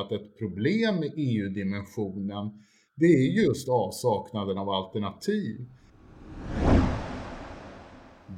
[0.00, 2.50] att ett problem med EU-dimensionen
[2.96, 5.66] det är just avsaknaden av alternativ.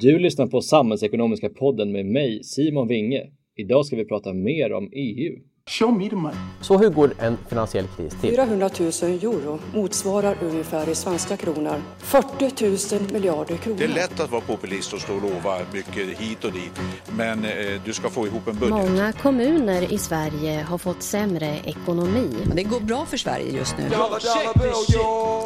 [0.01, 3.31] Du lyssnar på Samhällsekonomiska podden med mig, Simon Winge.
[3.57, 5.39] Idag ska vi prata mer om EU.
[5.73, 6.37] Show me the money.
[6.61, 8.31] Så hur går en finansiell kris till?
[8.31, 13.79] 400 000 euro motsvarar ungefär i svenska kronor 40 000 miljarder kronor.
[13.79, 16.81] Det är lätt att vara populist och stå och lova mycket hit och dit,
[17.17, 17.51] men eh,
[17.85, 18.71] du ska få ihop en budget.
[18.71, 22.37] Många kommuner i Sverige har fått sämre ekonomi.
[22.55, 23.91] Det går bra för Sverige just nu.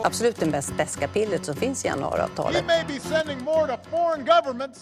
[0.04, 2.56] Absolut det bäst beska pillret som finns i januariavtalet.
[2.56, 4.80] He may be sending more to foreign governments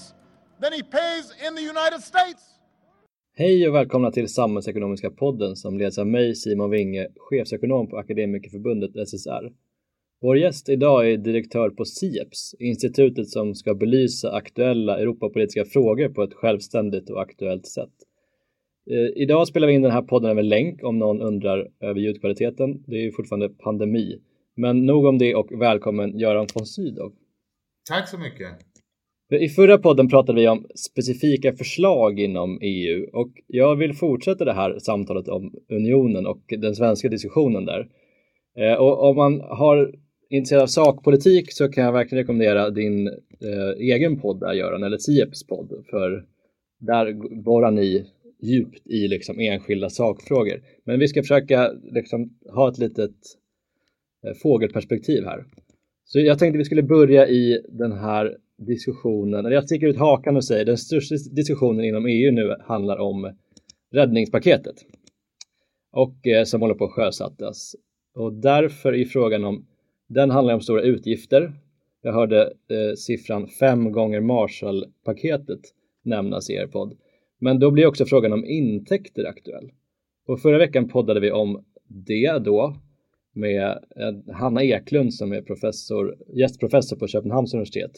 [0.62, 2.53] than he pays in the United States.
[3.36, 9.08] Hej och välkomna till Samhällsekonomiska podden som leds av mig, Simon Winge, chefsekonom på Akademikerförbundet
[9.08, 9.52] SSR.
[10.20, 16.22] Vår gäst idag är direktör på SIEPS, institutet som ska belysa aktuella Europapolitiska frågor på
[16.22, 17.92] ett självständigt och aktuellt sätt.
[18.90, 22.84] Eh, idag spelar vi in den här podden över länk om någon undrar över ljudkvaliteten.
[22.86, 24.20] Det är ju fortfarande pandemi.
[24.56, 27.12] Men nog om det och välkommen Göran von Sydow.
[27.88, 28.48] Tack så mycket.
[29.30, 34.52] I förra podden pratade vi om specifika förslag inom EU och jag vill fortsätta det
[34.52, 37.88] här samtalet om unionen och den svenska diskussionen där.
[38.58, 39.94] Eh, och om man har
[40.30, 44.98] intresserad av sakpolitik så kan jag verkligen rekommendera din eh, egen podd där Göran, eller
[44.98, 46.24] Sieps podd, för
[46.78, 48.06] där borrar ni
[48.42, 50.62] djupt i liksom enskilda sakfrågor.
[50.84, 53.16] Men vi ska försöka liksom ha ett litet
[54.26, 55.44] eh, fågelperspektiv här.
[56.04, 60.36] Så jag tänkte vi skulle börja i den här diskussionen, eller jag sticker ut hakan
[60.36, 63.32] och säger den största diskussionen inom EU nu handlar om
[63.92, 64.74] räddningspaketet
[65.92, 67.76] och eh, som håller på att sjösättas.
[68.14, 69.66] Och därför är frågan om,
[70.08, 71.52] den handlar om stora utgifter.
[72.02, 75.60] Jag hörde eh, siffran fem gånger Marshallpaketet
[76.02, 76.96] nämnas i er podd.
[77.40, 79.70] Men då blir också frågan om intäkter aktuell.
[80.26, 82.76] Och förra veckan poddade vi om det då
[83.32, 87.92] med eh, Hanna Eklund som är professor, gästprofessor på Köpenhamns universitet.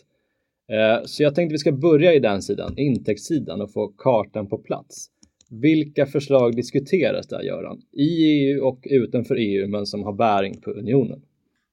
[0.69, 4.59] Eh, så jag tänkte vi ska börja i den sidan, intäktssidan och få kartan på
[4.59, 5.11] plats.
[5.51, 7.83] Vilka förslag diskuteras där Göran?
[7.93, 11.23] I EU och utanför EU men som har bäring på unionen?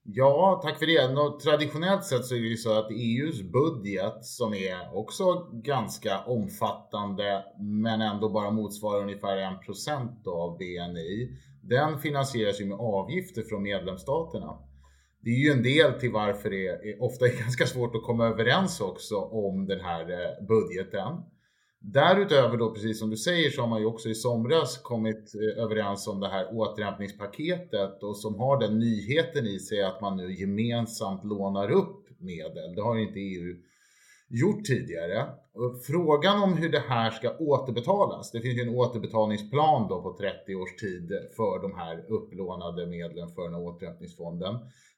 [0.06, 1.14] Ja, tack för det.
[1.14, 6.18] Nå, traditionellt sett så är det ju så att EUs budget som är också ganska
[6.26, 11.36] omfattande men ändå bara motsvarar ungefär 1% av BNI.
[11.62, 14.58] Den finansieras ju med avgifter från medlemsstaterna
[15.24, 18.26] det är ju en del till varför det är, ofta är ganska svårt att komma
[18.26, 21.22] överens också om den här eh, budgeten.
[21.80, 25.62] Därutöver då, precis som du säger, så har man ju också i somras kommit eh,
[25.62, 30.34] överens om det här återhämtningspaketet och som har den nyheten i sig att man nu
[30.34, 32.74] gemensamt lånar upp medel.
[32.74, 33.56] Det har ju inte EU
[34.28, 35.26] gjort tidigare.
[35.86, 40.54] Frågan om hur det här ska återbetalas, det finns ju en återbetalningsplan då på 30
[40.54, 44.54] års tid för de här upplånade medlen för den här återhämtningsfonden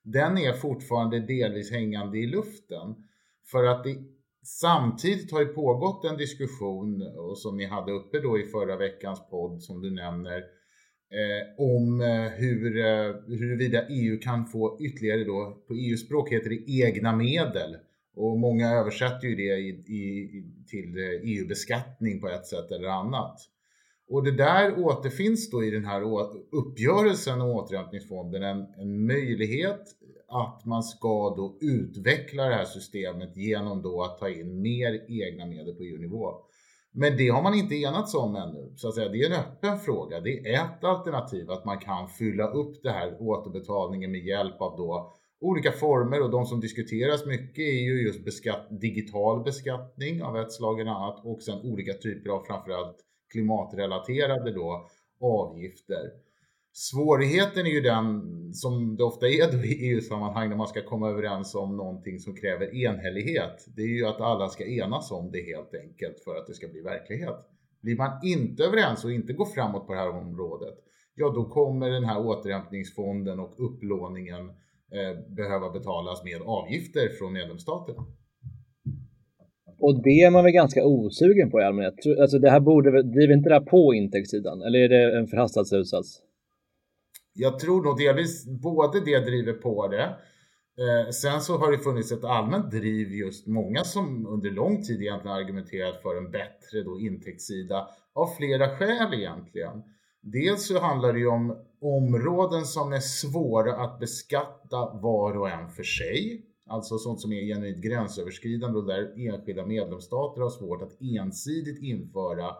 [0.06, 2.94] den är fortfarande delvis hängande i luften.
[3.50, 3.96] För att det
[4.44, 9.30] samtidigt har ju pågått en diskussion, och som ni hade uppe då i förra veckans
[9.30, 15.64] podd som du nämner, eh, om eh, hur, eh, huruvida EU kan få ytterligare då,
[15.68, 17.76] på EU-språk heter det egna medel.
[18.16, 22.88] Och många översätter ju det i, i, till eh, e EU-beskattning på ett sätt eller
[22.88, 23.40] annat.
[24.08, 26.02] Och det där återfinns då i den här
[26.52, 29.82] uppgörelsen om återhämtningsfonden en, en möjlighet
[30.28, 35.46] att man ska då utveckla det här systemet genom då att ta in mer egna
[35.46, 36.34] medel på EU-nivå.
[36.92, 38.72] Men det har man inte enats om ännu.
[38.76, 40.20] Så att säga, det är en öppen fråga.
[40.20, 44.76] Det är ett alternativ att man kan fylla upp det här återbetalningen med hjälp av
[44.76, 50.36] då olika former och de som diskuteras mycket är ju just beskatt, digital beskattning av
[50.36, 52.96] ett slag eller annat och sen olika typer av framförallt
[53.32, 54.88] klimatrelaterade då
[55.20, 56.10] avgifter.
[56.72, 58.22] Svårigheten är ju den
[58.54, 62.36] som det ofta är då i EU-sammanhang när man ska komma överens om någonting som
[62.36, 63.66] kräver enhällighet.
[63.76, 66.68] Det är ju att alla ska enas om det helt enkelt för att det ska
[66.68, 67.36] bli verklighet.
[67.80, 70.74] Blir man inte överens och inte går framåt på det här området,
[71.14, 74.54] ja då kommer den här återhämtningsfonden och upplåningen eh,
[75.36, 78.06] behöva betalas med avgifter från medlemsstaterna.
[79.78, 81.94] Och det är man väl ganska osugen på i allmänhet?
[82.20, 84.62] Alltså det här borde, driver inte det här på intäktssidan?
[84.62, 86.22] Eller är det en förhastad slutsats?
[87.34, 90.16] Jag tror nog delvis både det driver på det.
[90.78, 95.02] Eh, sen så har det funnits ett allmänt driv just många som under lång tid
[95.02, 99.82] egentligen argumenterat för en bättre då intäktssida av flera skäl egentligen.
[100.32, 105.68] Dels så handlar det ju om områden som är svåra att beskatta var och en
[105.68, 106.42] för sig.
[106.68, 112.54] Alltså sånt som är genuint gränsöverskridande och där enskilda medlemsstater har svårt att ensidigt införa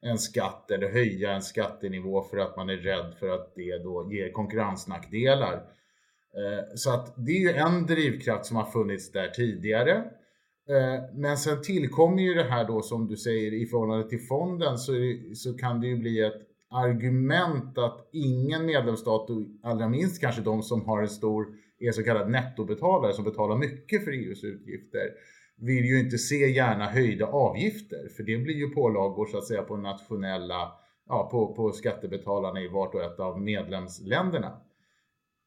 [0.00, 4.12] en skatt eller höja en skattenivå för att man är rädd för att det då
[4.12, 5.54] ger konkurrensnackdelar.
[5.54, 9.96] Eh, så att det är ju en drivkraft som har funnits där tidigare.
[10.68, 14.78] Eh, men sen tillkommer ju det här då som du säger i förhållande till fonden
[14.78, 14.92] så,
[15.34, 20.62] så kan det ju bli ett argument att ingen medlemsstat, och allra minst kanske de
[20.62, 21.46] som har en stor,
[21.78, 25.10] är så kallad nettobetalare som betalar mycket för EUs utgifter,
[25.56, 29.62] vill ju inte se gärna höjda avgifter för det blir ju pålagor så att säga
[29.62, 30.72] på nationella,
[31.08, 34.60] ja, på, på skattebetalarna i vart och ett av medlemsländerna.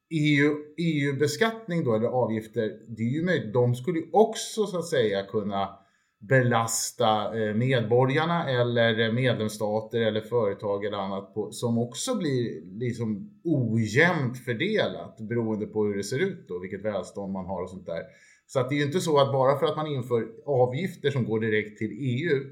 [0.10, 4.88] EU, EU-beskattning då, eller avgifter, det är ju möjligt, de skulle ju också så att
[4.88, 5.80] säga kunna
[6.20, 13.40] belasta eh, medborgarna eller eh, medlemsstater eller företag eller annat på, som också blir liksom
[13.44, 17.86] ojämnt fördelat beroende på hur det ser ut och vilket välstånd man har och sånt
[17.86, 18.02] där.
[18.48, 21.26] Så att det är ju inte så att bara för att man inför avgifter som
[21.26, 22.44] går direkt till EU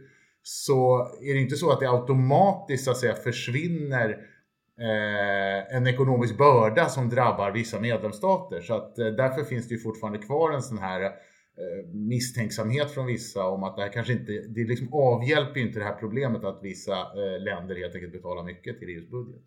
[0.43, 4.09] så är det inte så att det automatiskt så att säga försvinner
[4.79, 8.61] eh, en ekonomisk börda som drabbar vissa medlemsstater.
[8.61, 11.11] Så att eh, därför finns det ju fortfarande kvar en sån här eh,
[11.57, 15.79] Eh, misstänksamhet från vissa om att det här kanske inte, det liksom avhjälper ju inte
[15.79, 19.41] det här problemet att vissa eh, länder helt enkelt betalar mycket till EUs budget.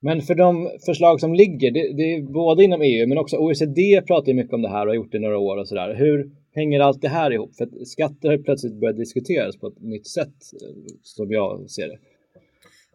[0.00, 4.02] Men för de förslag som ligger, det, det är både inom EU men också OECD
[4.06, 5.94] pratar ju mycket om det här och har gjort det i några år och sådär.
[5.94, 7.56] Hur hänger allt det här ihop?
[7.56, 11.88] För att skatter har plötsligt börjat diskuteras på ett nytt sätt eh, som jag ser
[11.88, 11.98] det.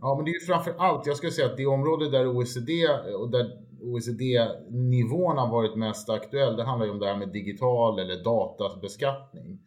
[0.02, 2.84] Ja, men det är ju framför allt, jag skulle säga att det område där OECD
[2.84, 7.30] eh, och där OECD-nivån har varit mest aktuell, det handlar ju om det här med
[7.30, 9.60] digital eller databeskattning.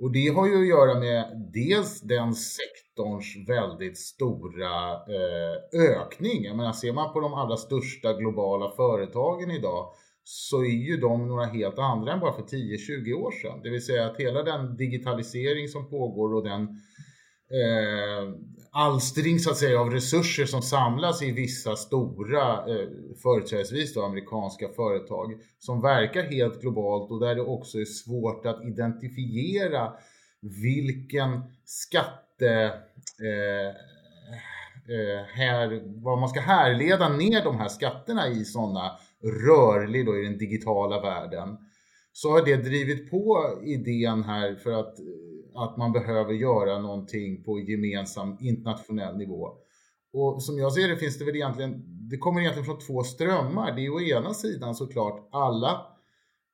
[0.00, 6.44] Och det har ju att göra med dels den sektorns väldigt stora eh, ökning.
[6.44, 9.92] Jag menar, ser man på de allra största globala företagen idag
[10.24, 13.60] så är ju de några helt andra än bara för 10-20 år sedan.
[13.62, 16.62] Det vill säga att hela den digitalisering som pågår och den
[17.60, 18.34] eh,
[18.74, 22.88] alstring så att säga av resurser som samlas i vissa stora, eh,
[23.22, 28.64] företrädesvis då amerikanska företag som verkar helt globalt och där det också är svårt att
[28.64, 29.92] identifiera
[30.40, 32.72] vilken skatte
[33.20, 33.68] eh,
[34.94, 38.90] eh, här, vad man ska härleda ner de här skatterna i sådana
[39.22, 41.56] rörlig då i den digitala världen
[42.12, 45.04] så har det drivit på idén här för att eh,
[45.54, 49.48] att man behöver göra någonting på gemensam internationell nivå.
[50.12, 53.72] Och som jag ser det finns det väl egentligen, det kommer egentligen från två strömmar.
[53.76, 55.86] Det är å ena sidan såklart alla,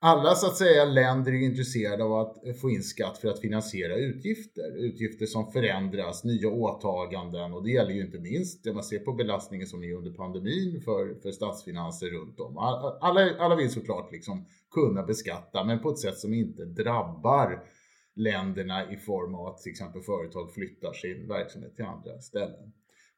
[0.01, 3.97] alla så att säga länder är intresserade av att få in skatt för att finansiera
[3.97, 4.77] utgifter.
[4.77, 9.13] Utgifter som förändras, nya åtaganden och det gäller ju inte minst det man ser på
[9.13, 12.59] belastningen som är under pandemin för, för statsfinanser runt om.
[12.59, 17.65] Alla, alla vill såklart liksom kunna beskatta men på ett sätt som inte drabbar
[18.17, 22.73] länderna i form av att till exempel företag flyttar sin verksamhet till andra ställen.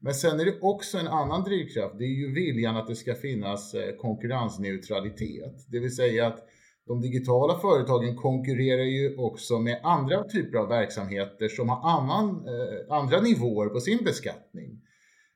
[0.05, 1.99] Men sen är det också en annan drivkraft.
[1.99, 5.67] Det är ju viljan att det ska finnas eh, konkurrensneutralitet.
[5.69, 6.49] Det vill säga att
[6.87, 12.97] de digitala företagen konkurrerar ju också med andra typer av verksamheter som har annan, eh,
[12.97, 14.81] andra nivåer på sin beskattning.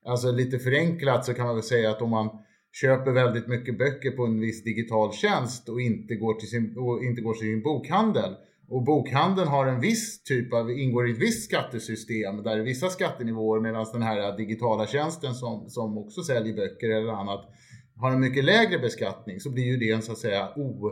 [0.05, 2.29] Alltså lite förenklat så kan man väl säga att om man
[2.73, 7.05] köper väldigt mycket böcker på en viss digital tjänst och inte går till sin, och
[7.05, 8.35] inte går till sin bokhandel
[8.69, 12.65] och bokhandeln har en viss typ av, ingår i ett visst skattesystem där det är
[12.65, 17.51] vissa skattenivåer medan den här digitala tjänsten som, som också säljer böcker eller annat
[17.97, 20.90] har en mycket lägre beskattning så blir ju det en så att säga o,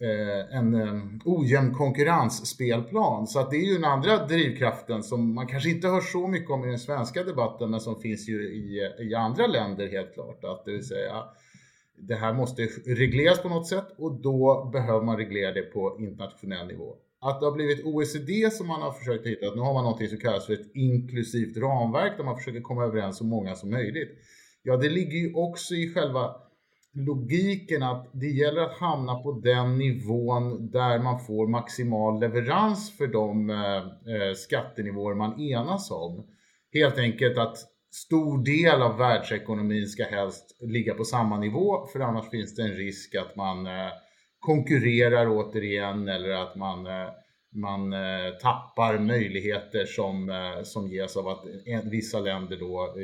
[0.00, 3.26] eh, en um, ojämn konkurrensspelplan.
[3.26, 6.50] Så att det är ju den andra drivkraften som man kanske inte hör så mycket
[6.50, 10.44] om i den svenska debatten men som finns ju i, i andra länder helt klart.
[10.44, 11.24] Att det vill säga
[11.98, 16.66] det här måste regleras på något sätt och då behöver man reglera det på internationell
[16.66, 16.96] nivå.
[17.24, 20.08] Att det har blivit OECD som man har försökt hitta, att nu har man något
[20.08, 24.10] som kallas för ett inklusivt ramverk där man försöker komma överens så många som möjligt.
[24.62, 26.34] Ja, det ligger ju också i själva
[26.94, 33.06] logiken att det gäller att hamna på den nivån där man får maximal leverans för
[33.06, 36.26] de eh, eh skattenivåer man enas om.
[36.72, 37.56] Helt enkelt att
[37.92, 42.74] stor del av världsekonomin ska helst ligga på samma nivå för annars finns det en
[42.74, 43.92] risk att man eh,
[44.42, 47.08] konkurrerar återigen eller att man, eh,
[47.54, 51.44] man eh, tappar möjligheter som, eh, som ges av att
[51.90, 52.94] vissa länder då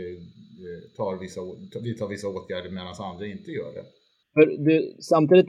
[0.97, 1.41] tar vissa,
[1.83, 3.85] vidtar vissa åtgärder medan andra inte gör det.
[4.35, 5.49] För du, samtidigt,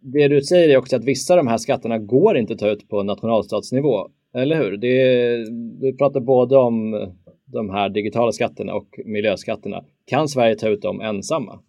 [0.00, 2.68] det du säger är också att vissa av de här skatterna går inte att ta
[2.70, 4.76] ut på nationalstatsnivå, eller hur?
[4.76, 5.36] Det,
[5.80, 7.06] du pratar både om
[7.44, 9.84] de här digitala skatterna och miljöskatterna.
[10.06, 11.60] Kan Sverige ta ut dem ensamma?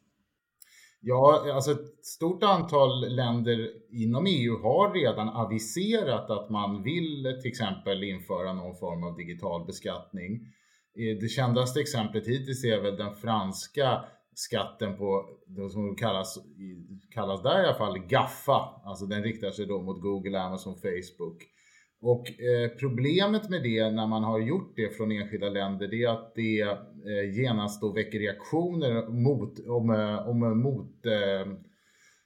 [1.02, 7.52] Ja, alltså ett stort antal länder inom EU har redan aviserat att man vill till
[7.52, 10.34] exempel införa någon form av digital beskattning.
[11.00, 14.04] Eh, det kändaste exemplet hittills är väl den franska
[14.34, 16.38] skatten på det som kallas,
[17.14, 18.82] kallas där i alla fall GAFA.
[18.86, 21.44] Alltså den riktar sig då mot Google, Amazon, Facebook.
[22.02, 26.10] Och eh, problemet med det när man har gjort det från enskilda länder det är
[26.10, 30.96] att det eh, genast då väcker reaktioner mot, om, eh, om eh, mot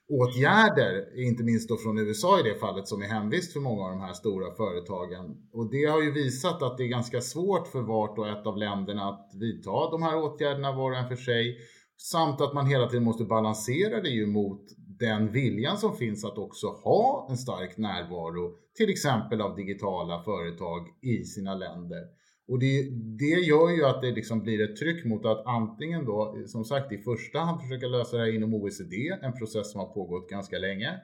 [0.08, 3.90] åtgärder, inte minst då från USA i det fallet som är hemvist för många av
[3.90, 5.36] de här stora företagen.
[5.52, 8.56] Och det har ju visat att det är ganska svårt för vart och ett av
[8.56, 11.58] länderna att vidta de här åtgärderna var och en för sig.
[11.96, 14.62] Samt att man hela tiden måste balansera det ju mot
[14.98, 20.88] den viljan som finns att också ha en stark närvaro, till exempel av digitala företag
[21.02, 22.02] i sina länder.
[22.48, 26.36] Och det, det gör ju att det liksom blir ett tryck mot att antingen då,
[26.46, 29.94] som sagt, i första hand försöka lösa det här inom OECD, en process som har
[29.94, 31.00] pågått ganska länge.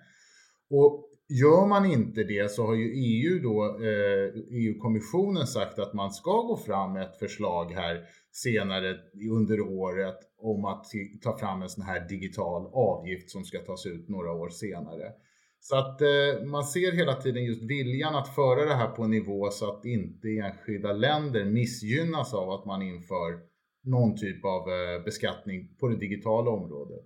[0.70, 6.10] Och gör man inte det så har ju EU då, eh, EU-kommissionen sagt att man
[6.10, 8.96] ska gå fram med ett förslag här senare
[9.30, 10.84] under året om att
[11.22, 15.12] ta fram en sån här digital avgift som ska tas ut några år senare.
[15.60, 19.10] Så att eh, man ser hela tiden just viljan att föra det här på en
[19.10, 23.38] nivå så att inte enskilda länder missgynnas av att man inför
[23.84, 27.04] någon typ av eh, beskattning på det digitala området.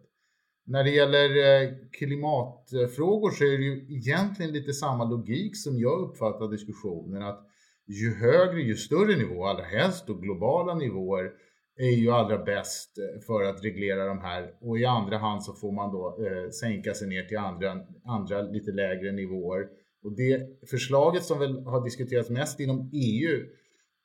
[0.66, 6.00] När det gäller eh, klimatfrågor så är det ju egentligen lite samma logik som jag
[6.00, 7.46] uppfattar diskussionen att
[7.86, 11.30] ju högre, ju större nivå, allra helst då globala nivåer,
[11.76, 15.52] är ju allra bäst eh, för att reglera de här och i andra hand så
[15.52, 19.66] får man då eh, sänka sig ner till andra, andra lite lägre nivåer.
[20.04, 23.40] Och det förslaget som väl har diskuterats mest inom EU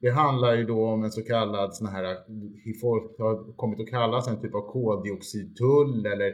[0.01, 2.17] det handlar ju då om en så kallad sån här, eh,
[2.81, 6.33] folk har kommit att kallas en typ av koldioxidtull eller eh,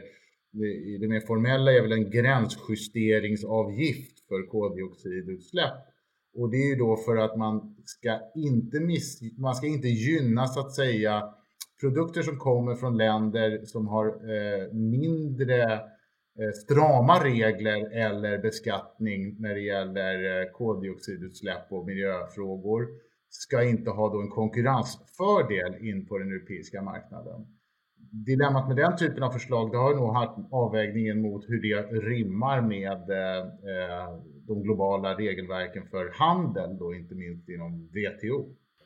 [0.52, 5.74] det, det mer formella är väl en gränsjusteringsavgift för koldioxidutsläpp.
[6.36, 10.46] Och det är ju då för att man ska inte, miss, man ska inte gynna
[10.46, 11.34] så att säga
[11.80, 15.72] produkter som kommer från länder som har eh, mindre
[16.38, 22.86] eh, strama regler eller beskattning när det gäller eh, koldioxidutsläpp och miljöfrågor
[23.28, 27.46] ska inte ha då en konkurrensfördel in på den europeiska marknaden.
[28.10, 32.60] Dilemmat med den typen av förslag, det har nog haft avvägningen mot hur det rimmar
[32.60, 38.38] med eh, eh de globala regelverken för handel, då inte minst inom WTO.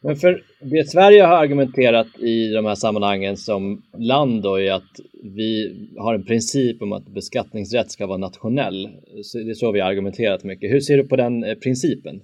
[0.03, 4.93] Men för det Sverige har argumenterat i de här sammanhangen som land då är att
[5.23, 8.89] vi har en princip om att beskattningsrätt ska vara nationell.
[9.23, 10.71] Så det är så vi har argumenterat mycket.
[10.71, 12.21] Hur ser du på den eh, principen?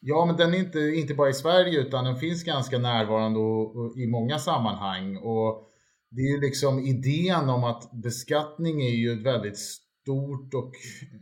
[0.00, 3.76] Ja, men den är inte, inte bara i Sverige utan den finns ganska närvarande och,
[3.76, 5.16] och i många sammanhang.
[5.16, 5.68] Och
[6.10, 9.58] det är ju liksom idén om att beskattning är ju ett väldigt
[10.02, 10.72] stort och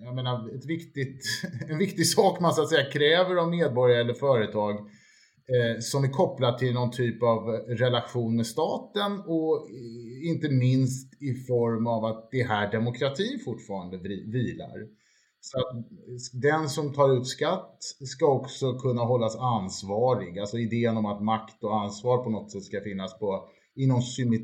[0.05, 1.23] jag menar, ett viktigt,
[1.69, 6.09] en viktig sak man så att säga kräver av medborgare eller företag eh, som är
[6.09, 9.69] kopplat till någon typ av relation med staten och
[10.23, 13.99] inte minst i form av att det är här demokratin fortfarande
[14.33, 15.01] vilar.
[15.41, 15.87] Så att
[16.33, 20.39] den som tar ut skatt ska också kunna hållas ansvarig.
[20.39, 24.03] Alltså idén om att makt och ansvar på något sätt ska finnas på, i någon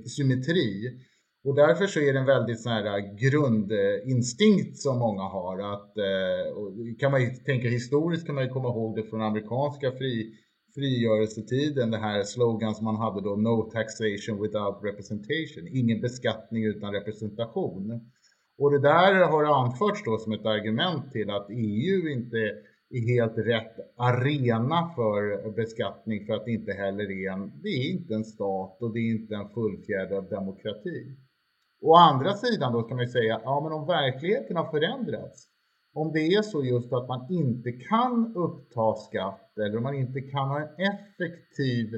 [0.08, 1.00] symmetri.
[1.46, 5.58] Och därför så är det en väldigt sån här äh, grundinstinkt som många har.
[5.74, 9.92] Att, äh, kan man ju tänka historiskt kan man ju komma ihåg det från amerikanska
[9.92, 10.32] fri,
[10.74, 16.92] frigörelsetiden, det här slogan som man hade då No taxation without representation, ingen beskattning utan
[16.92, 18.00] representation.
[18.58, 22.38] Och det där har anförts då som ett argument till att EU inte
[22.90, 27.90] är helt rätt arena för beskattning för att det inte heller är en, det är
[27.92, 31.16] inte en stat och det är inte en fullfjädrad demokrati.
[31.80, 35.48] Å andra sidan då kan man ju säga, ja men om verkligheten har förändrats,
[35.94, 40.20] om det är så just att man inte kan uppta skatt eller om man inte
[40.20, 41.94] kan ha en effektiv,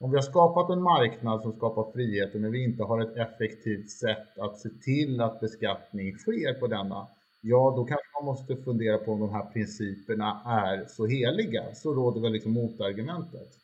[0.00, 3.90] om vi har skapat en marknad som skapar frihet men vi inte har ett effektivt
[3.90, 7.08] sätt att se till att beskattning sker på denna,
[7.40, 11.74] ja då kanske man måste fundera på om de här principerna är så heliga.
[11.74, 13.59] Så råder väl liksom motargumentet.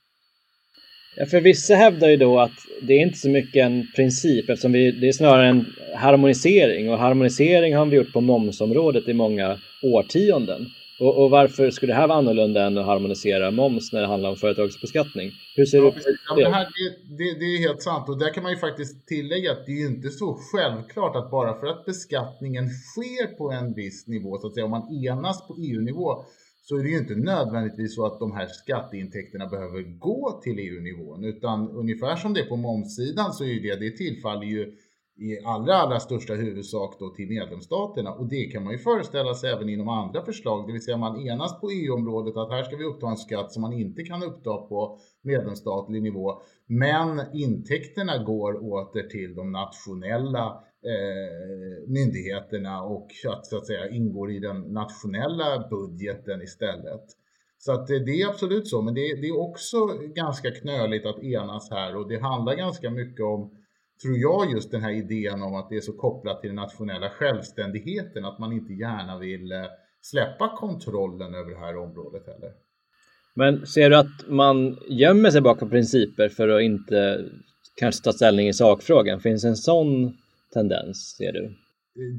[1.19, 4.73] Ja, för vissa hävdar ju då att det är inte så mycket en princip eftersom
[4.73, 9.59] vi, det är snarare en harmonisering och harmonisering har vi gjort på momsområdet i många
[9.83, 10.67] årtionden.
[11.01, 14.31] Och, och, varför skulle det här vara annorlunda än att harmonisera moms när det handlar
[14.31, 15.33] om företagsbeskattning?
[15.57, 16.17] Hur ser ja, du på det?
[16.29, 19.07] Ja, det, här, det, det, det, är helt sant och där kan man ju faktiskt
[19.07, 23.53] tillägga att det är ju inte så självklart att bara för att beskattningen sker på
[23.53, 26.25] en viss nivå, så att säga om man enas på EU-nivå,
[26.69, 31.25] så är det ju inte nödvändigtvis så att de här skatteintäkterna behöver gå till EU-nivån,
[31.25, 34.77] utan ungefär som det är på momssidan så är det, det tillfaller ju
[35.19, 38.13] i allra, allra största huvudsak då till medlemsstaterna.
[38.13, 41.29] Och det kan man ju föreställa sig även inom andra förslag, det vill säga man
[41.29, 44.57] enas på EU-området att här ska vi uppta en skatt som man inte kan uppta
[44.57, 46.43] på medlemsstatlig nivå.
[46.67, 54.31] Men intäkterna går åter till de nationella eh, myndigheterna och att, så att säga ingår
[54.31, 57.05] i den nationella budgeten istället.
[57.59, 61.23] Så att eh, det, är absolut så, men det, det är också ganska knöligt att
[61.23, 63.51] enas här och det handlar ganska mycket om
[64.03, 67.11] tror jag just den här idén om att det är så kopplat till den nationella
[67.11, 69.65] självständigheten att man inte gärna vill eh,
[70.03, 72.53] släppa kontrollen över det här området heller.
[73.35, 77.25] Men ser du att man gömmer sig bakom principer för att inte
[77.77, 79.21] kanske ta ställning i sakfrågan?
[79.21, 80.17] Finns en sån
[80.59, 81.57] tendens, ser du?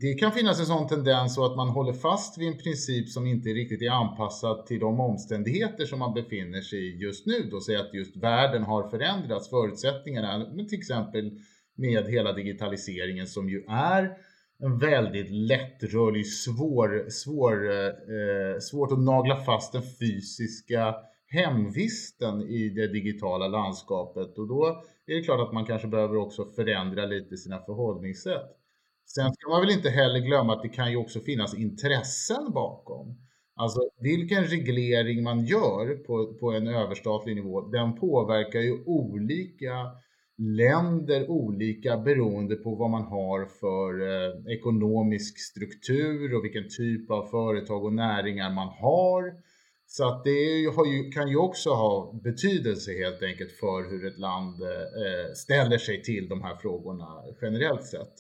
[0.01, 3.27] Det kan finnas en sån tendens så att man håller fast vid en princip som
[3.27, 7.49] inte riktigt är anpassad till de omständigheter som man befinner sig i just nu.
[7.51, 11.31] Då säger att just världen har förändrats, förutsättningarna, men till exempel
[11.77, 14.17] med hela digitaliseringen som ju är
[14.59, 20.95] en väldigt lättrörlig, svår, svår, eh, svårt att nagla fast den fysiska
[21.27, 26.45] hemvisten i det digitala landskapet och då är det klart att man kanske behöver också
[26.45, 28.57] förändra lite sina förhållningssätt.
[29.05, 33.17] Sen ska man väl inte heller glömma att det kan ju också finnas intressen bakom.
[33.55, 39.91] Alltså vilken reglering man gör på, på en överstatlig nivå, den påverkar ju olika
[40.37, 47.25] länder olika beroende på vad man har för eh, ekonomisk struktur och vilken typ av
[47.25, 49.33] företag och näringar man har.
[49.87, 54.61] Så att det ju, kan ju också ha betydelse helt enkelt för hur ett land
[54.61, 57.07] eh, ställer sig till de här frågorna
[57.41, 58.13] generellt sett.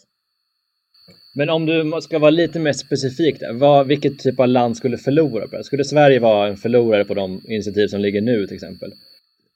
[1.35, 5.47] Men om du ska vara lite mer specifik, vad, vilket typ av land skulle förlora
[5.47, 5.63] på det?
[5.63, 8.91] Skulle Sverige vara en förlorare på de initiativ som ligger nu till exempel?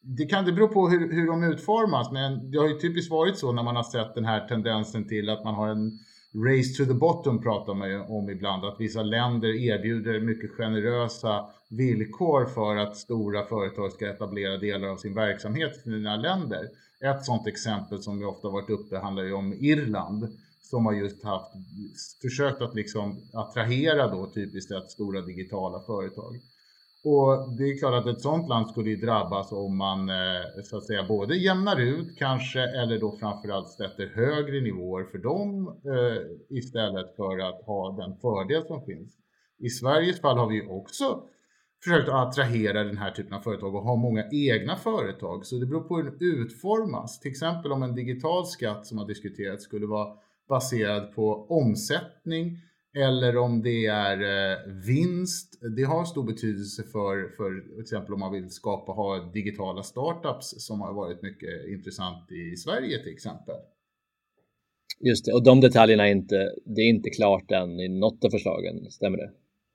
[0.03, 3.37] det kan det bero på hur, hur de utformas, men det har ju typiskt varit
[3.37, 5.99] så när man har sett den här tendensen till att man har en
[6.33, 11.45] race to the bottom pratar man ju om ibland, att vissa länder erbjuder mycket generösa
[11.69, 16.69] villkor för att stora företag ska etablera delar av sin verksamhet i sina länder.
[17.01, 21.23] Ett sådant exempel som vi ofta varit uppe handlar ju om Irland som har just
[21.23, 21.51] haft
[22.21, 26.39] försökt att liksom attrahera då typiskt sett stora digitala företag.
[27.03, 30.85] Och det är klart att ett sådant land skulle drabbas om man eh, så att
[30.85, 37.15] säga både jämnar ut kanske eller då framförallt sätter högre nivåer för dem eh, istället
[37.15, 39.17] för att ha den fördel som finns.
[39.59, 41.23] I Sveriges fall har vi också
[41.83, 45.45] försökt att attrahera den här typen av företag och ha många egna företag.
[45.45, 47.19] Så det beror på hur den utformas.
[47.19, 50.13] Till exempel om en digital skatt som har diskuterats skulle vara
[50.49, 52.57] baserad på omsättning
[52.97, 55.59] eller om det är eh, vinst.
[55.77, 60.65] Det har stor betydelse för, för till exempel om man vill skapa, ha digitala startups
[60.65, 63.55] som har varit mycket intressant i Sverige till exempel.
[64.99, 68.29] Just det, och de detaljerna är inte, det är inte klart än i något av
[68.29, 69.31] förslagen, stämmer det?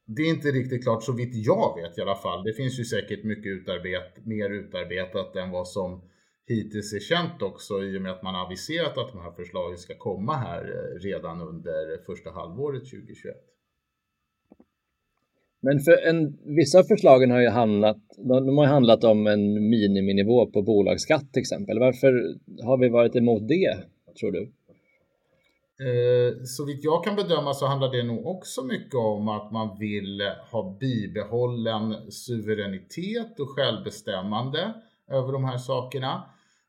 [0.07, 2.45] Det är inte riktigt klart så vitt jag vet i alla fall.
[2.45, 6.03] Det finns ju säkert mycket utarbet, mer utarbetat än vad som
[6.49, 9.95] hittills är känt också i och med att man aviserat att de här förslagen ska
[9.99, 13.35] komma här eh, redan under första halvåret 2021.
[15.61, 20.47] Men för en, vissa av förslagen har ju handlat, de har handlat om en miniminivå
[20.47, 21.79] på bolagsskatt till exempel.
[21.79, 22.13] Varför
[22.65, 23.77] har vi varit emot det,
[24.21, 24.53] tror du?
[25.81, 29.79] Eh, så vitt jag kan bedöma så handlar det nog också mycket om att man
[29.79, 34.75] vill ha bibehållen suveränitet och självbestämmande
[35.11, 36.23] över de här sakerna.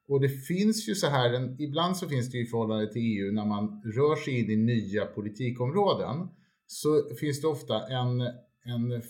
[0.08, 3.02] Och det finns ju så här, en, ibland så finns det ju i förhållande till
[3.02, 6.28] EU när man rör sig in i nya politikområden
[6.68, 8.22] så finns det ofta en,
[8.66, 9.02] en,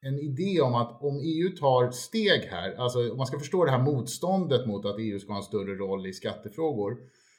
[0.00, 3.70] en idé om att om EU tar steg här, alltså om man ska förstå det
[3.70, 6.96] här motståndet mot att EU ska ha en större roll i skattefrågor,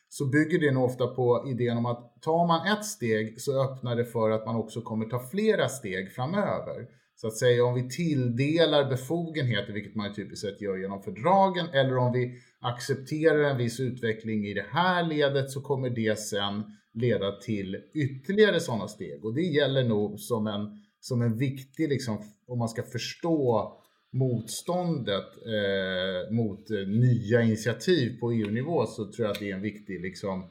[0.09, 3.95] så bygger det nog ofta på idén om att tar man ett steg så öppnar
[3.95, 6.87] det för att man också kommer ta flera steg framöver.
[7.15, 11.97] Så att säga om vi tilldelar befogenheter, vilket man typiskt sett gör genom fördragen, eller
[11.97, 17.31] om vi accepterar en viss utveckling i det här ledet så kommer det sen leda
[17.31, 19.25] till ytterligare sådana steg.
[19.25, 23.73] Och det gäller nog som en, som en viktig, liksom, om man ska förstå
[24.11, 29.61] motståndet eh, mot eh, nya initiativ på EU-nivå så tror jag att det är en
[29.61, 30.49] viktig liksom,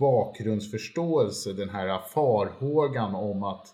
[0.00, 3.66] bakgrundsförståelse, den här farhågan om att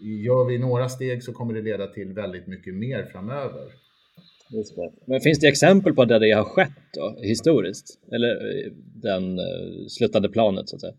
[0.00, 3.81] gör vi några steg så kommer det leda till väldigt mycket mer framöver.
[5.06, 7.98] Men finns det exempel på där det har skett då, historiskt?
[8.12, 10.94] Eller eh, den eh, uh, slutande planet så att säga?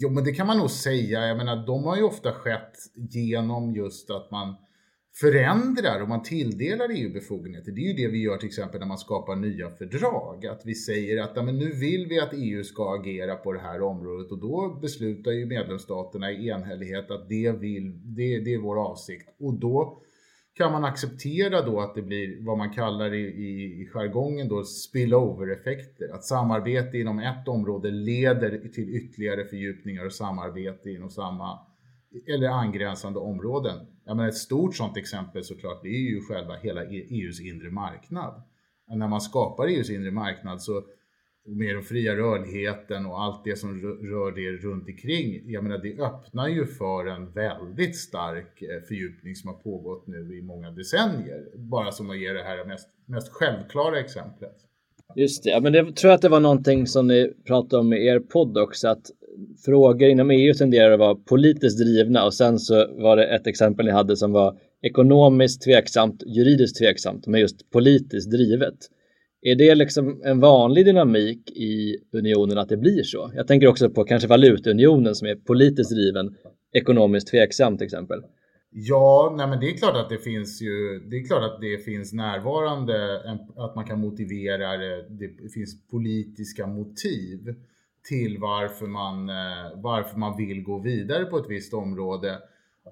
[0.00, 1.26] Jo, men det kan man nog säga.
[1.26, 4.56] Jag menar, de har ju ofta skett genom just att man
[5.20, 7.72] förändrar och man tilldelar EU-befogenheter.
[7.72, 10.46] Det är ju det vi gör till exempel när man skapar nya fördrag.
[10.46, 13.60] Att vi säger att ja, men nu vill vi att EU ska agera på det
[13.60, 18.58] här området och då beslutar ju medlemsstaterna i enhällighet att det, vill, det, det är
[18.58, 19.28] vår avsikt.
[19.40, 20.02] Och då
[20.60, 24.64] kan man acceptera då att det blir vad man kallar i, i, i jargongen då
[24.64, 26.14] spillover-effekter.
[26.14, 31.58] Att samarbete inom ett område leder till ytterligare fördjupningar och samarbete inom samma
[32.26, 33.86] eller angränsande områden.
[34.04, 37.70] Jag menar ett stort sådant exempel såklart, det är ju själva hela e- EUs inre
[37.70, 38.42] marknad.
[38.88, 40.82] När man skapar EUs inre marknad så
[41.46, 45.42] med den fria rörligheten och allt det som rör det runt omkring.
[45.46, 50.38] Jag menar, det öppnar ju för en väldigt stark eh, fördjupning som har pågått nu
[50.38, 51.44] i många decennier.
[51.56, 54.56] Bara som att ge det här mest, mest självklara exemplet.
[55.16, 57.92] Just det, ja, men det tror jag att det var någonting som ni pratade om
[57.92, 59.10] i er podd också, att
[59.64, 63.86] frågor inom EU tenderar att vara politiskt drivna och sen så var det ett exempel
[63.86, 68.74] ni hade som var ekonomiskt tveksamt, juridiskt tveksamt, men just politiskt drivet.
[69.42, 73.32] Är det liksom en vanlig dynamik i unionen att det blir så?
[73.34, 76.36] Jag tänker också på kanske valutunionen som är politiskt driven,
[76.72, 78.22] ekonomiskt tveksam till exempel.
[78.72, 81.84] Ja, nej men det är klart att det finns ju, det är klart att det
[81.84, 83.20] finns närvarande,
[83.56, 87.54] att man kan motivera det, det finns politiska motiv
[88.08, 92.38] till varför man, eh, varför man vill gå vidare på ett visst område.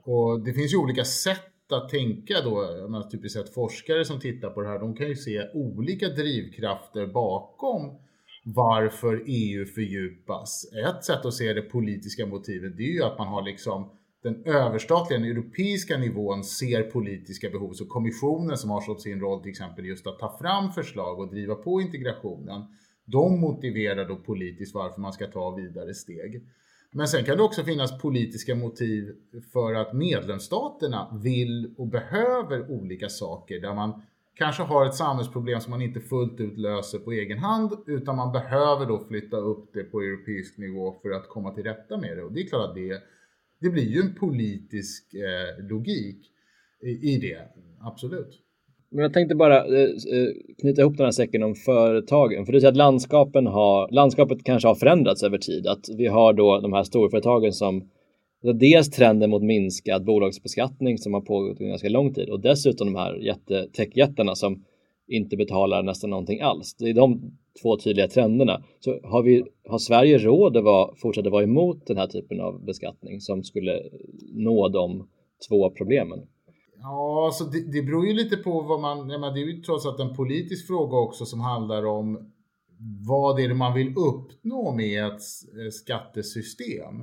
[0.04, 4.50] Och det finns ju olika sätt att tänka då, man typiskt sett forskare som tittar
[4.50, 7.98] på det här, de kan ju se olika drivkrafter bakom
[8.44, 10.72] varför EU fördjupas.
[10.86, 13.90] Ett sätt att se det politiska motivet, det är ju att man har liksom
[14.22, 17.72] den överstatliga, den europeiska nivån ser politiska behov.
[17.72, 21.30] Så kommissionen som har som sin roll till exempel just att ta fram förslag och
[21.30, 22.62] driva på integrationen
[23.12, 26.42] de motiverar då politiskt varför man ska ta vidare steg.
[26.90, 29.16] Men sen kan det också finnas politiska motiv
[29.52, 34.02] för att medlemsstaterna vill och behöver olika saker där man
[34.34, 38.32] kanske har ett samhällsproblem som man inte fullt ut löser på egen hand utan man
[38.32, 42.22] behöver då flytta upp det på europeisk nivå för att komma till rätta med det.
[42.22, 43.02] Och det är klart att det,
[43.60, 46.32] det blir ju en politisk eh, logik
[46.82, 47.48] i, i det,
[47.80, 48.47] absolut.
[48.90, 50.28] Men jag tänkte bara eh, eh,
[50.60, 52.46] knyta ihop den här säcken om företagen.
[52.46, 55.66] För du säger att landskapen har, landskapet kanske har förändrats över tid.
[55.66, 57.88] Att vi har då de här storföretagen som
[58.42, 62.98] dels trenden mot minskad bolagsbeskattning som har pågått under ganska lång tid och dessutom de
[62.98, 64.64] här jätte, techjättarna som
[65.08, 66.74] inte betalar nästan någonting alls.
[66.74, 68.62] Det är de två tydliga trenderna.
[68.80, 72.64] Så har, vi, har Sverige råd att vara, fortsätta vara emot den här typen av
[72.64, 73.82] beskattning som skulle
[74.34, 75.08] nå de
[75.48, 76.18] två problemen?
[76.80, 78.98] Ja, alltså det, det beror ju lite på vad man...
[78.98, 82.32] Jag menar, det är ju trots allt en politisk fråga också som handlar om
[83.08, 87.00] vad det är det man vill uppnå med ett eh, skattesystem.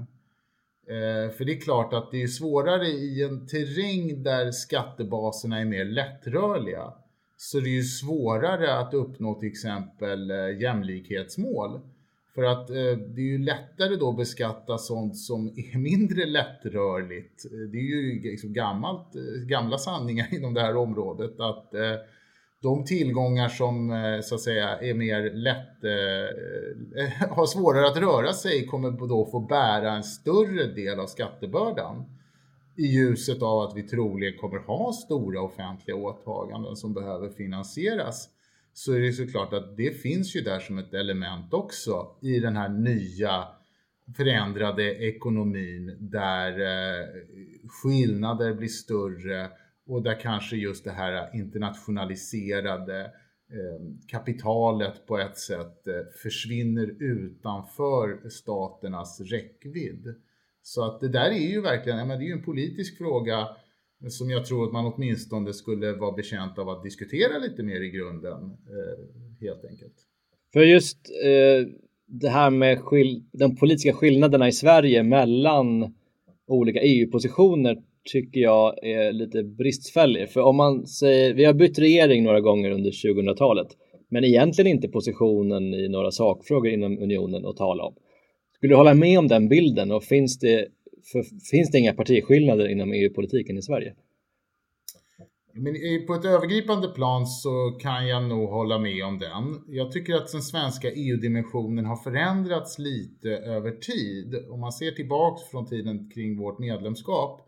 [0.88, 5.66] Eh, för det är klart att det är svårare i en terräng där skattebaserna är
[5.66, 6.94] mer lättrörliga.
[7.38, 11.80] Så det är ju svårare att uppnå till exempel eh, jämlikhetsmål.
[12.36, 17.46] För att eh, det är ju lättare då att beskatta sånt som är mindre lättrörligt.
[17.46, 21.96] Eh, det är ju liksom gammalt, eh, gamla sanningar inom det här området att eh,
[22.62, 27.98] de tillgångar som eh, så att säga är mer lätt, eh, eh har svårare att
[27.98, 32.06] röra sig kommer då få bära en större del av skattebördan
[32.78, 38.30] i ljuset av att vi troligen kommer ha stora offentliga åtaganden som behöver finansieras
[38.78, 42.56] så är det såklart att det finns ju där som ett element också i den
[42.56, 43.48] här nya
[44.18, 47.06] förändrade ekonomin där eh,
[47.68, 49.50] skillnader blir större
[49.88, 58.30] och där kanske just det här internationaliserade eh, kapitalet på ett sätt eh, försvinner utanför
[58.30, 60.16] staternas räckvidd.
[60.62, 63.48] Så att det där är ju verkligen, ja, men det är ju en politisk fråga
[64.12, 67.90] som jag tror att man åtminstone skulle vara bekänt av att diskutera lite mer i
[67.90, 69.06] grunden, eh,
[69.42, 69.94] helt enkelt.
[70.54, 71.68] För just eh,
[72.08, 72.82] det här med
[73.32, 75.96] de politiska skillnaderna i Sverige mellan
[76.48, 77.78] olika EU-positioner
[78.12, 80.30] tycker jag är lite bristfällig.
[80.30, 83.68] För om man säger, vi har bytt regering några gånger under 2000-talet,
[84.10, 87.96] men egentligen inte positionen i några sakfrågor inom unionen att tala om.
[88.56, 90.68] Skulle du hålla med om den bilden och finns det
[91.12, 93.96] för, finns det inga partiskillnader inom EU-politiken i Sverige?
[95.58, 95.76] Men
[96.08, 99.64] på ett övergripande plan så kan jag nog hålla med om den.
[99.68, 104.36] Jag tycker att den svenska EU-dimensionen har förändrats lite över tid.
[104.50, 107.45] Om man ser tillbaks från tiden kring vårt medlemskap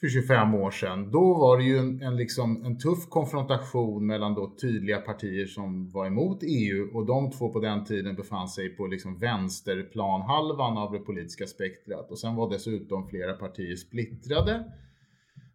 [0.00, 4.34] för 25 år sedan, då var det ju en, en, liksom, en tuff konfrontation mellan
[4.34, 8.68] då tydliga partier som var emot EU och de två på den tiden befann sig
[8.68, 12.10] på liksom vänsterplanhalvan av det politiska spektrat.
[12.10, 14.64] Och sen var dessutom flera partier splittrade.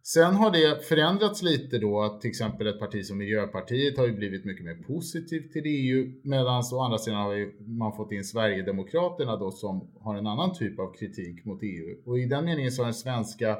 [0.02, 4.12] Sen har det förändrats lite då att till exempel ett parti som Miljöpartiet har ju
[4.12, 9.36] blivit mycket mer positivt till EU medan å andra sidan har man fått in Sverigedemokraterna
[9.36, 11.96] då som har en annan typ av kritik mot EU.
[12.06, 13.56] Och i den meningen så har den svenska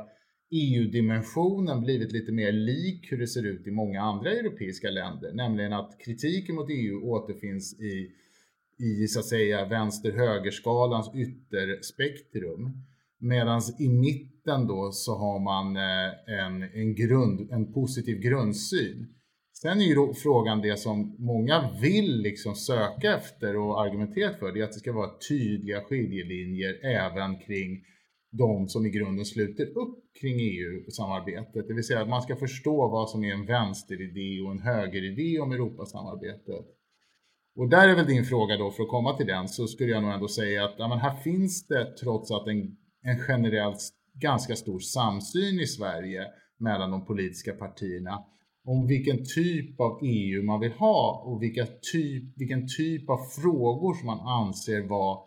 [0.50, 5.72] EU-dimensionen blivit lite mer lik hur det ser ut i många andra europeiska länder, nämligen
[5.72, 8.11] att kritiken mot EU återfinns i,
[8.78, 12.70] i så att säga vänster-högerskalans ytterspektrum.
[13.18, 19.07] Medan i mitten då så har man eh, en, en, grund, en positiv grundsyn.
[19.52, 24.52] Sen är ju då frågan det som många vill liksom söka efter och argumentera för,
[24.52, 27.85] det är att det ska vara tydliga skiljelinjer även kring
[28.38, 31.68] de som i grunden sluter upp kring EU-samarbetet.
[31.68, 35.38] Det vill säga att man ska förstå vad som är en vänsteridé och en högeridé
[35.40, 36.66] om Europasamarbetet.
[37.57, 40.03] Och där är väl din fråga då, för att komma till den, så skulle jag
[40.03, 43.79] nog ändå säga att ja, men här finns det trots allt en, en generellt
[44.14, 46.27] ganska stor samsyn i Sverige
[46.59, 48.25] mellan de politiska partierna
[48.64, 53.94] om vilken typ av EU man vill ha och vilka typ, vilken typ av frågor
[53.94, 55.18] som man anser vara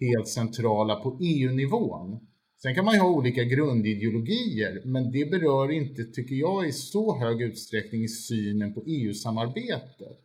[0.00, 2.26] helt centrala på EU-nivån.
[2.64, 7.18] Sen kan man ju ha olika grundideologier, men det berör inte, tycker jag, i så
[7.18, 10.18] hög utsträckning synen på EU-samarbetet.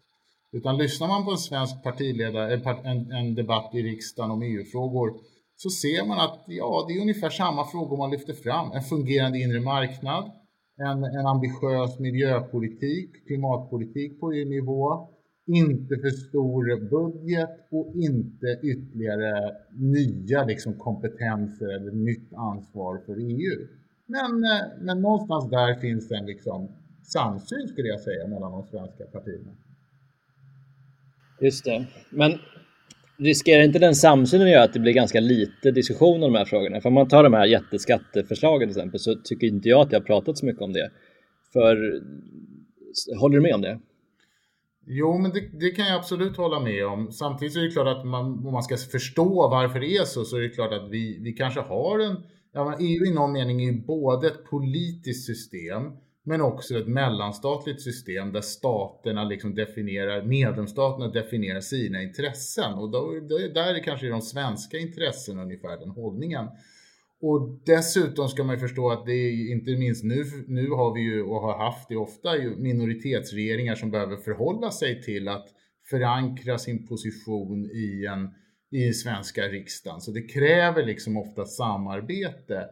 [0.52, 5.14] Utan lyssnar man på en svensk partiledare, en, en debatt i riksdagen om EU-frågor,
[5.56, 8.72] så ser man att ja, det är ungefär samma frågor man lyfter fram.
[8.72, 10.32] En fungerande inre marknad,
[10.78, 15.10] en, en ambitiös miljöpolitik, klimatpolitik på EU-nivå,
[15.50, 23.68] inte för stor budget och inte ytterligare nya liksom, kompetenser eller nytt ansvar för EU.
[24.06, 26.72] Men, eh, men någonstans där finns en liksom,
[27.04, 29.52] samsyn skulle jag säga mellan de svenska partierna.
[31.42, 31.86] Just det.
[32.10, 32.32] Men
[33.18, 36.46] riskerar inte den samsynen att göra att det blir ganska lite diskussion om de här
[36.46, 36.82] frågorna?
[36.82, 40.00] För om man tar de här jätteskatteförslagen till exempel så tycker inte jag att jag
[40.00, 40.92] har pratat så mycket om det.
[41.54, 42.02] För
[43.20, 43.80] håller du med om det?
[44.92, 47.12] Jo, men det, det, kan jag absolut hålla med om.
[47.12, 50.26] Samtidigt så är det klart att man, om man ska förstå varför det är så,
[50.26, 52.16] så är det klart att vi, vi kanske har en...
[52.54, 55.84] Ja, EU i någon mening är ju både ett politiskt system,
[56.24, 62.74] men också ett mellanstatligt system där staterna liksom definierar, medlemsstaterna definierar sina intressen.
[62.74, 66.46] Och då, då, där är kanske de svenska intressena ungefär den hållningen.
[67.22, 71.02] Och dessutom ska man ju förstå att det är inte minst nu, nu har vi
[71.02, 75.48] ju och har haft det ofta ju minoritetsregeringar som behöver förhålla sig till att
[75.90, 78.30] förankra sin position i en
[78.72, 80.02] i den svenska riksdagen.
[80.02, 82.66] Så det kräver liksom ofta samarbete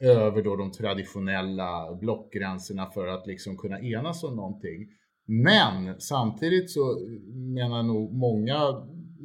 [0.00, 4.88] över då de traditionella blockgränserna för att liksom kunna enas om någonting.
[5.26, 6.98] Men samtidigt så
[7.54, 8.58] menar nog många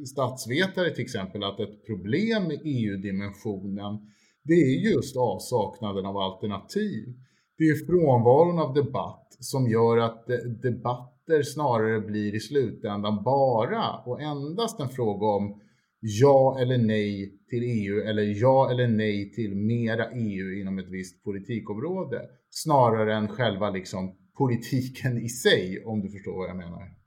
[0.06, 3.98] statsvetare till exempel att ett problem med EU-dimensionen
[4.44, 7.14] det är just avsaknaden av alternativ.
[7.58, 10.26] Det är frånvaron av debatt som gör att
[10.62, 15.60] debatter snarare blir i slutändan bara och endast en fråga om
[16.00, 21.24] ja eller nej till EU eller ja eller nej till mera EU inom ett visst
[21.24, 22.22] politikområde.
[22.50, 26.97] Snarare än själva liksom politiken i sig, om du förstår vad jag menar.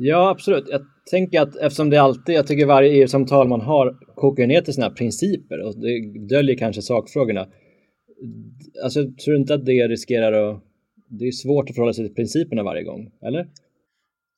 [0.00, 0.64] Ja, absolut.
[0.70, 0.80] Jag
[1.10, 4.90] tänker att eftersom det alltid, jag tycker varje EU-samtal man har kokar ner till sina
[4.90, 7.46] principer och det döljer kanske sakfrågorna.
[8.84, 10.64] Alltså, tror du inte att det riskerar att...
[11.10, 13.48] Det är svårt att förhålla sig till principerna varje gång, eller?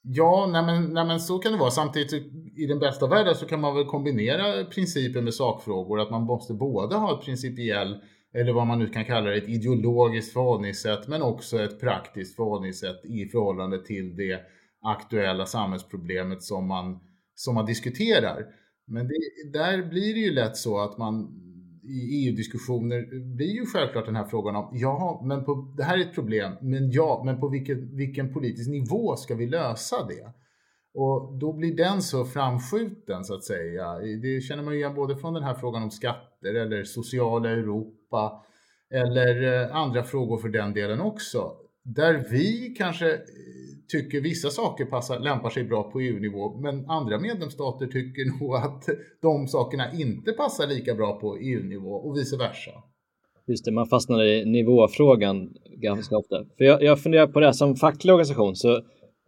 [0.02, 1.70] Ja, nej men, nej men så kan det vara.
[1.70, 2.12] Samtidigt
[2.56, 6.00] i den bästa världen så kan man väl kombinera principer med sakfrågor.
[6.00, 7.96] Att man måste både ha ett principiell,
[8.34, 13.04] eller vad man nu kan kalla det, ett ideologiskt förhållningssätt men också ett praktiskt förhållningssätt
[13.04, 14.40] i förhållande till det
[14.82, 17.00] aktuella samhällsproblemet som man,
[17.34, 18.46] som man diskuterar.
[18.86, 19.14] Men det,
[19.52, 21.40] där blir det ju lätt så att man
[21.82, 26.02] i EU-diskussioner blir ju självklart den här frågan om, ja, men på, det här är
[26.02, 30.32] ett problem, men ja, men på vilken, vilken politisk nivå ska vi lösa det?
[30.94, 33.98] Och då blir den så framskjuten så att säga.
[34.22, 38.44] Det känner man ju igen både från den här frågan om skatter eller sociala Europa
[38.90, 41.52] eller eh, andra frågor för den delen också.
[41.82, 43.20] Där vi kanske eh,
[43.90, 48.88] tycker vissa saker passar, lämpar sig bra på EU-nivå, men andra medlemsstater tycker nog att
[49.22, 52.70] de sakerna inte passar lika bra på EU-nivå och vice versa.
[53.46, 56.44] Just det, man fastnar i nivåfrågan ganska ofta.
[56.58, 58.80] För jag, jag funderar på det, här som facklig organisation så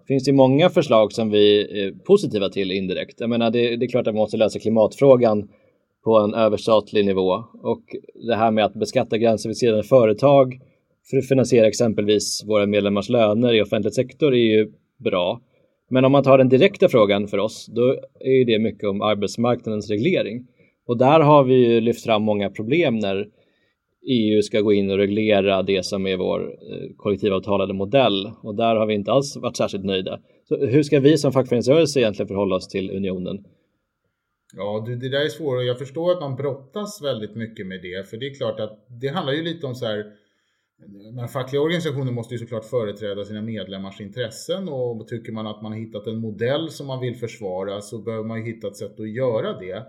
[0.09, 3.21] finns det många förslag som vi är positiva till indirekt.
[3.21, 5.49] Jag menar, det, det är klart att man måste lösa klimatfrågan
[6.05, 7.83] på en överstatlig nivå och
[8.29, 10.61] det här med att beskatta gränsöverskridande företag
[11.13, 15.41] för att finansiera exempelvis våra medlemmars löner i offentlig sektor är ju bra.
[15.91, 19.91] Men om man tar den direkta frågan för oss, då är det mycket om arbetsmarknadens
[19.91, 20.47] reglering.
[20.87, 23.29] Och där har vi ju lyft fram många problem när
[24.09, 28.77] EU ska gå in och reglera det som är vår eh, kollektivavtalade modell och där
[28.77, 30.21] har vi inte alls varit särskilt nöjda.
[30.49, 33.45] Så hur ska vi som fackföreningsrörelse egentligen förhålla oss till unionen?
[34.57, 38.09] Ja, det, det där är svårt jag förstår att man brottas väldigt mycket med det.
[38.11, 40.05] För det är klart att det handlar ju lite om så här
[41.13, 45.73] men fackliga organisationer måste ju såklart företräda sina medlemmars intressen och tycker man att man
[45.73, 49.01] har hittat en modell som man vill försvara så behöver man ju hitta ett sätt
[49.01, 49.87] att göra det.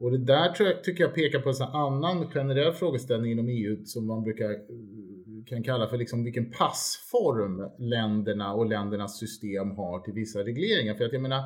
[0.00, 3.84] Och det där tror jag, tycker jag pekar på en annan generell frågeställning inom EU
[3.84, 4.56] som man brukar eh,
[5.46, 10.94] kan kalla för liksom vilken passform länderna och ländernas system har till vissa regleringar.
[10.94, 11.42] För att jag menar,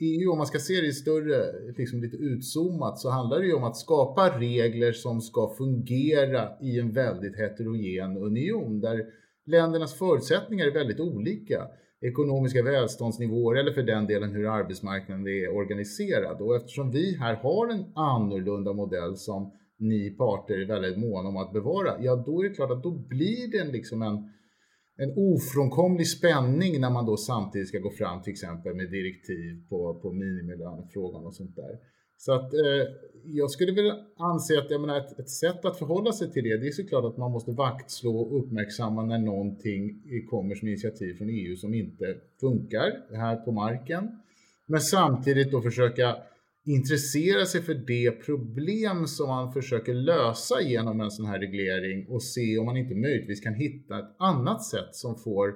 [0.00, 3.54] EU, om man ska se det i större, liksom lite utzoomat, så handlar det ju
[3.54, 9.04] om att skapa regler som ska fungera i en väldigt heterogen union där
[9.46, 11.68] ländernas förutsättningar är väldigt olika.
[12.00, 16.40] Ekonomiska välståndsnivåer eller för den delen hur arbetsmarknaden är organiserad.
[16.40, 21.36] Och eftersom vi här har en annorlunda modell som ni parter är väldigt måna om
[21.36, 24.30] att bevara, ja då är det klart att då blir det liksom en
[24.96, 29.94] en ofrånkomlig spänning när man då samtidigt ska gå fram till exempel med direktiv på,
[29.94, 31.78] på minimilönefrågan och sånt där.
[32.16, 32.84] Så att eh,
[33.24, 36.56] jag skulle vilja anse att jag menar, ett, ett, sätt att förhålla sig till det,
[36.56, 41.28] det är såklart att man måste vaktslå och uppmärksamma när någonting kommer som initiativ från
[41.28, 44.20] EU som inte funkar här på marken.
[44.66, 46.16] Men samtidigt då försöka
[46.66, 52.22] intressera sig för det problem som man försöker lösa genom en sån här reglering och
[52.22, 55.54] se om man inte möjligtvis kan hitta ett annat sätt som får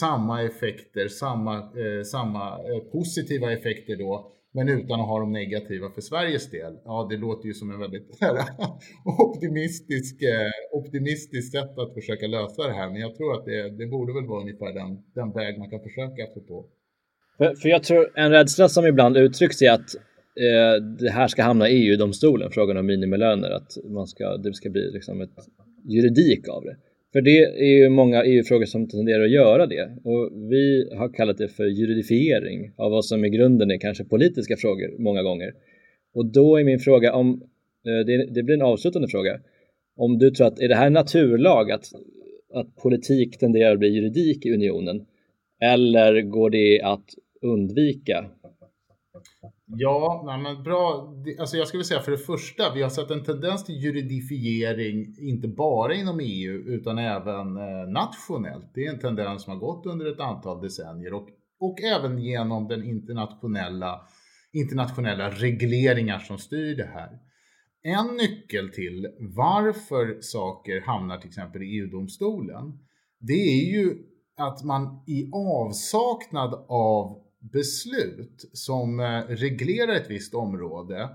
[0.00, 5.90] samma effekter, samma, eh, samma eh, positiva effekter då, men utan att ha de negativa
[5.90, 6.72] för Sveriges del.
[6.84, 8.08] Ja, det låter ju som en väldigt
[9.04, 13.86] optimistisk, eh, optimistisk sätt att försöka lösa det här, men jag tror att det, det
[13.86, 16.66] borde väl vara ungefär den, den väg man kan försöka få på.
[17.38, 19.96] För, för jag tror en rädsla som ibland uttrycks är att
[20.40, 24.70] Eh, det här ska hamna i EU-domstolen, frågan om minimilöner, att man ska, det ska
[24.70, 25.30] bli liksom ett
[25.84, 26.76] juridik av det.
[27.12, 31.38] För det är ju många EU-frågor som tenderar att göra det och vi har kallat
[31.38, 35.54] det för juridifiering av vad som i grunden är kanske politiska frågor många gånger.
[36.14, 37.42] Och då är min fråga om,
[37.86, 39.40] eh, det, det blir en avslutande fråga,
[39.96, 41.84] om du tror att är det här naturlag att,
[42.54, 45.06] att politik tenderar att bli juridik i unionen
[45.60, 47.06] eller går det att
[47.42, 48.30] undvika
[49.66, 51.14] Ja, nej men bra.
[51.38, 55.48] Alltså jag skulle säga för det första, vi har sett en tendens till juridifiering, inte
[55.48, 58.70] bara inom EU utan även eh, nationellt.
[58.74, 61.28] Det är en tendens som har gått under ett antal decennier och,
[61.60, 64.00] och även genom den internationella,
[64.52, 67.10] internationella regleringar som styr det här.
[67.82, 72.78] En nyckel till varför saker hamnar till exempel i EU-domstolen,
[73.20, 73.98] det är ju
[74.36, 81.08] att man i avsaknad av beslut som eh, reglerar ett visst område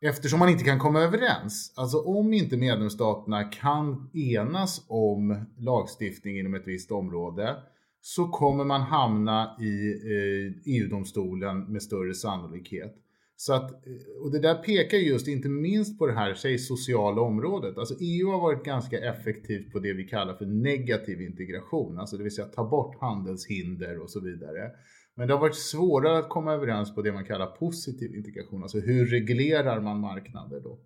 [0.00, 1.72] eftersom man inte kan komma överens.
[1.76, 7.56] Alltså om inte medlemsstaterna kan enas om lagstiftning inom ett visst område
[8.00, 12.96] så kommer man hamna i eh, EU-domstolen med större sannolikhet.
[13.40, 17.22] Så att, eh, och det där pekar just inte minst på det här säg, sociala
[17.22, 17.78] området.
[17.78, 22.22] Alltså EU har varit ganska effektivt på det vi kallar för negativ integration, alltså det
[22.22, 24.70] vill säga ta bort handelshinder och så vidare.
[25.14, 28.78] Men det har varit svårare att komma överens på det man kallar positiv integration, alltså
[28.78, 30.78] hur reglerar man marknader då?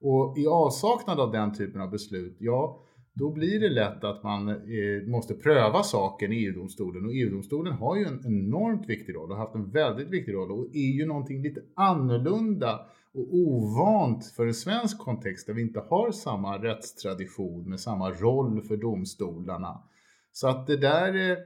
[0.00, 2.82] Och i avsaknad av den typen av beslut, ja,
[3.18, 7.96] då blir det lätt att man eh, måste pröva saken i EU-domstolen och EU-domstolen har
[7.96, 11.06] ju en enormt viktig roll och har haft en väldigt viktig roll och är ju
[11.06, 12.80] någonting lite annorlunda
[13.14, 18.62] och ovant för en svensk kontext där vi inte har samma rättstradition med samma roll
[18.62, 19.82] för domstolarna.
[20.32, 21.36] Så att det där eh,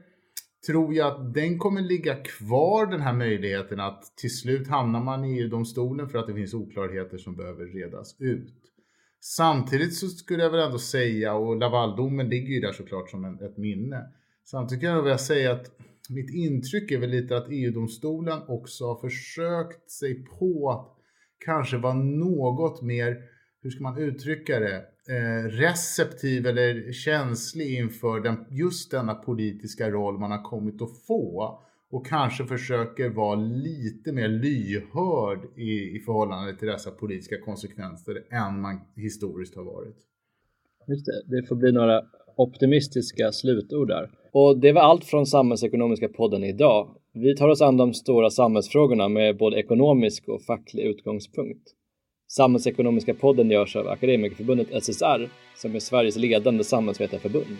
[0.66, 5.24] tror jag att den kommer ligga kvar den här möjligheten att till slut hamnar man
[5.24, 8.71] i EU-domstolen för att det finns oklarheter som behöver redas ut.
[9.24, 13.40] Samtidigt så skulle jag väl ändå säga, och Lavaldomen ligger ju där såklart som en,
[13.40, 14.08] ett minne.
[14.44, 15.70] Samtidigt kan jag väl säga att
[16.08, 20.96] mitt intryck är väl lite att EU-domstolen också har försökt sig på att
[21.44, 23.22] kanske vara något mer,
[23.62, 24.76] hur ska man uttrycka det,
[25.08, 31.62] eh, receptiv eller känslig inför den, just denna politiska roll man har kommit att få
[31.92, 38.60] och kanske försöker vara lite mer lyhörd i, i förhållande till dessa politiska konsekvenser än
[38.60, 39.96] man historiskt har varit.
[40.88, 42.02] Just det, det får bli några
[42.36, 44.10] optimistiska slutord där.
[44.32, 46.96] Och det var allt från Samhällsekonomiska podden idag.
[47.14, 51.62] Vi tar oss an de stora samhällsfrågorna med både ekonomisk och facklig utgångspunkt.
[52.28, 57.56] Samhällsekonomiska podden görs av Akademikerförbundet SSR som är Sveriges ledande samhällsvetarförbund.